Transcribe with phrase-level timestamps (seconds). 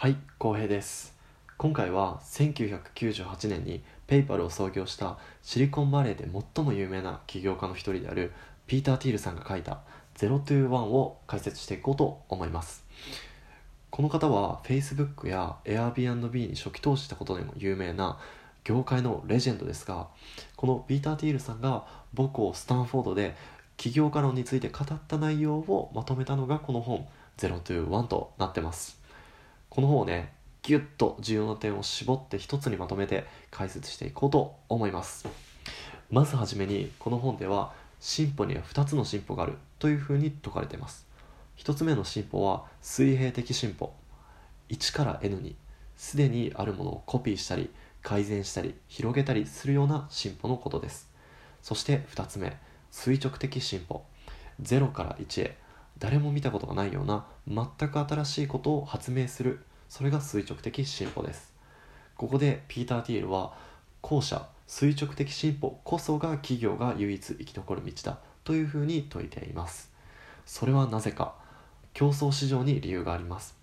[0.00, 1.12] はい、浩平です。
[1.56, 8.30] 今回は1998年にペイパルを創業したシリコンバレーで最も有名な起業家の一人である
[8.68, 9.80] ピーター・ティールさんが書いた
[10.16, 12.84] 021を解説していこうと思います。
[13.90, 18.20] この方は Facebook や Airbnb に初期投資したことでも有名な
[18.62, 20.06] 業界のレジェンドですが、
[20.54, 21.84] このピーター・ティールさんが
[22.16, 23.34] 母校スタンフォードで
[23.76, 27.04] 起業家論について語った内容をまとめたのがこの本
[27.36, 28.97] 021となってます。
[29.70, 35.26] この本をね、ギュッと重要な点を絞って一つにまとめて解説していこうと思います。
[36.10, 41.06] まずはじめに、この本では進歩には2つの進歩があるというふうに説かれています。
[41.58, 43.92] 1つ目の進歩は水平的進歩。
[44.68, 45.56] 1から N に、
[45.96, 47.70] すでにあるものをコピーしたり、
[48.02, 51.08] 改善したり、広げたりするような進歩のことです。
[51.62, 52.56] そして2つ目、
[52.90, 54.04] 垂直的進歩。
[54.62, 55.56] 0から1へ、
[55.98, 61.52] 誰も見たことがないような全く新しいことを発明するそれが垂直的進歩です。
[62.16, 63.54] ここでピーター・ティールは
[64.00, 69.90] 後者垂直的進歩こそが企業が唯一生き残る道だというふうに説いています。
[70.44, 71.34] それはなぜか
[71.94, 73.56] 競争市場に理由があります。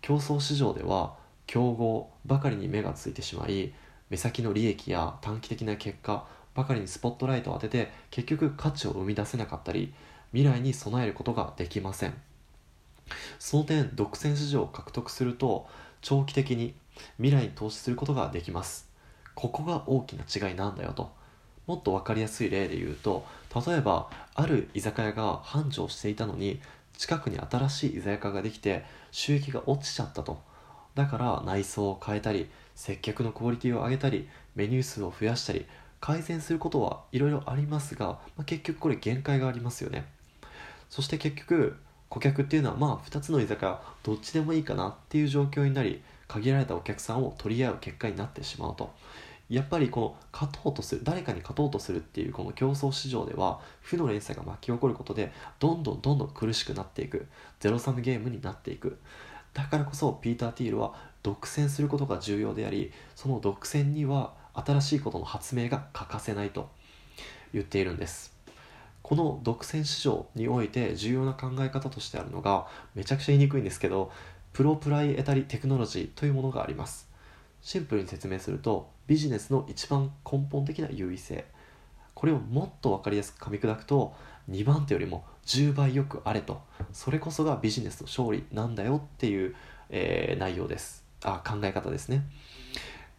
[0.00, 1.14] 競争市場では
[1.46, 3.72] 競合ばかりに目がついてしまい
[4.08, 9.92] 目先の利益や短期的な結果ばかりにスポットライトを当てて結局価値を生み出せなかったり
[10.32, 12.14] 未来に備えることができません。
[13.38, 15.66] その点独占市場を獲得すると
[16.00, 16.74] 長期的に
[17.16, 18.88] 未来に投資することができます。
[19.34, 21.10] ここが大きな違いなんだよと。
[21.66, 26.60] もっと分かりやすい例で言うと例えばある居酒屋が繁盛していたのに
[26.98, 30.40] 近くに新しい居酒屋ができて収益が落ちちゃったと。
[30.94, 35.66] だから内装を変えたり接客のクオリティを上げたりメニュー数を増やしたり
[36.00, 40.06] 改善することはいろいろありますが、まあ、結局これ限界がありますよね。
[40.90, 41.76] そして結局
[42.08, 48.90] 顧客っていうのはまあ2つの居酒屋どっちでもいいかなっていう状況になり限られたお客さんを取り合う結果になってしまうと。
[49.48, 57.26] やっぱりこの勝とうとする誰かに勝とうとするっていうこの競争市場では負の連鎖が巻き起こることでどんどんどんどん苦しくなっていく。
[57.58, 58.98] ゼロサムゲームになっていく。
[59.52, 66.70] だからこそピーター・ティールは独占することが重要でありその独占には新しいことの発明が欠かせないと
[67.52, 68.39] 言っているんです。
[69.02, 74.12] この独占市場において重要な考え方としてあるのがめちゃくちゃ言いにくいんですけど
[74.52, 77.08] プロプライエタリテクノロジーというものがあります。
[77.62, 81.44] シンプルに説明するとビジネスの一番根本的な優位性。
[82.14, 84.14] これをもっと分かりやすく噛み砕くと
[84.50, 86.60] 2番手よりも10倍よくあれと。
[86.92, 89.54] それこそがビジネスの勝利なんだよっていう、
[89.90, 91.04] えー、内容です。
[91.22, 92.24] あ考え方ですね。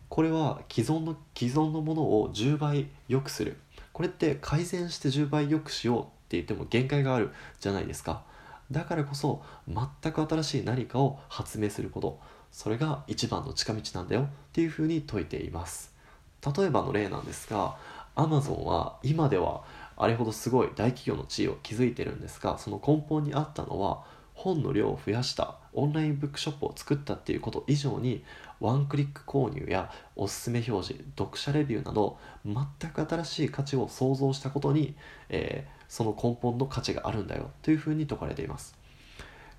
[0.10, 3.58] これは既存の既存のものを10倍良くする。
[3.94, 8.24] これって改善して10倍良くしようって言っても限界があるじゃないですか。
[8.72, 12.20] だからこそ全く新しい何かを発明すること
[12.52, 15.94] それが一番の近道なんだよっていうふうに説いています。
[16.56, 17.76] 例えばの例なんですが
[18.16, 19.64] Amazon は今では
[19.98, 24.04] あれほどすごい大企業の地位を築いてるんですがその根本にあったのは
[24.42, 28.24] 本の量を増やしたオンラインブックショップを作ったっていうこと以上に
[28.60, 34.96] ワンクリック購入やおすすめ表示読者レビューなど全く新しい価値を創造したことに、
[35.30, 38.76] えー、その根本の価値があるんだよというふうに説かれています。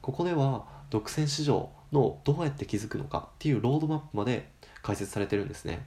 [0.00, 4.48] ここでは独占市場のどうやって築くのかっていうロードマップまで
[4.82, 5.86] 解説されてるんですね。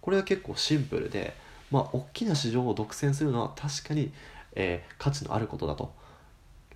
[0.00, 1.34] これは結構シンプルで
[1.70, 4.12] まあ大きな市場を独占するのは確かに、
[4.54, 5.99] えー、価値のあることだと。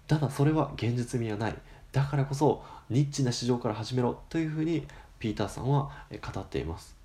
[0.07, 1.55] ただそれは現実味はない。
[1.93, 4.87] だからこそニッチな市場から始めろというふうに
[5.19, 6.97] ピーターさんは語っています。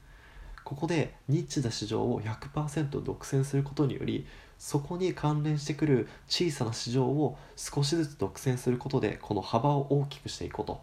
[0.64, 4.28] ここでニッチな市場を100%独占することにより
[4.60, 10.82] そこに関連してくる小さな市場を少しずつ独占することでこの幅を大きくしていこうと。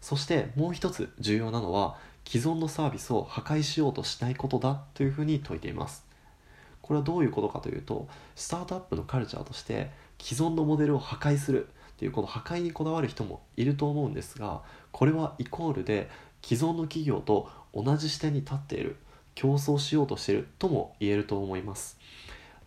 [0.00, 1.96] そしてもう一つ重要なのは
[2.26, 6.09] 既存のサービスを破壊しようとしないことだというふうに説いています。
[6.90, 16.10] これはどういうことかというとスタートアップのカルチャーとして既存のモデルを破壊するっていうこの破壊にこだわる人もいると思うんですがこれはイコールで
[16.42, 18.96] 既存の企業と同じ視点に立っている
[19.36, 21.96] 競争しようとしているとも言えると思います。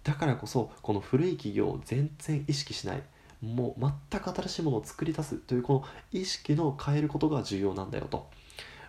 [0.05, 3.03] だからこそこの古い企業を全然意識しない
[3.41, 5.83] もう全く新しいものを作り出すというこの
[6.13, 8.29] 意識の変えることが重要なんだよと。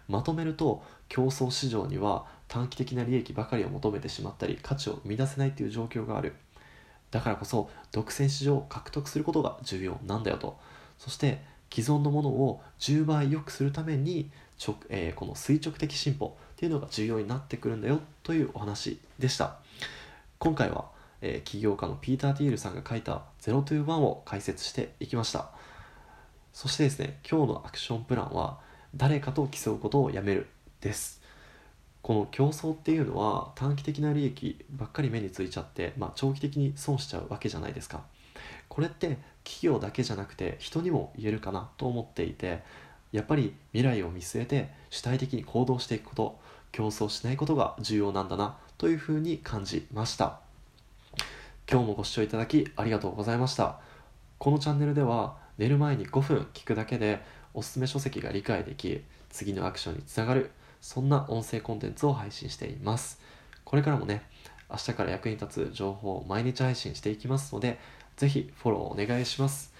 [0.08, 6.34] まとめると競争市場には短期的な利益ばかりを求めてしまったり価値を生み出せないという状況がある。
[7.10, 10.58] だからこそ独占市場を獲得することが重要なんだよと。
[10.98, 11.42] そして
[11.72, 19.56] 既存のものを10倍良くするためにちょ、えー、この垂直的進歩っていうのが重要になってくるんだよというお話でした。
[20.38, 20.86] 今回は、
[21.20, 25.50] えー、起業家のピーター・ティールさんが書いた021を解説していきました。
[26.52, 28.58] そしてですね今日のアクションプランは
[28.96, 30.46] 誰かと競うことをやめる
[30.80, 31.20] です。
[32.02, 38.02] この競争っていうのは短期的な利益ばっかり目についちゃって、まあ、長期的に損しちゃうわけじゃないですか。
[38.68, 42.62] これって企業だけじゃなくて人にも言えるかなと思っていて
[43.12, 46.38] やっぱり未来を見据えて主体的に行動していくこと
[46.72, 50.40] 競争しないことが重要なんだなというふうに感じました。
[51.70, 53.78] 今日もご視聴いただきありがとうございました。
[54.38, 57.22] このチャンネルでは寝る前に5分聞くだけで
[57.54, 63.18] おすすめ書籍が理解でき次のアクションにつながるそんな音声コンテンツを配信しています。
[63.64, 64.22] これからもね
[64.70, 67.78] 明日から役に立つ情報を毎日配信していきますので
[68.16, 69.72] ぜひフォローお願いします。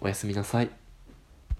[0.00, 0.85] おやすみなさい。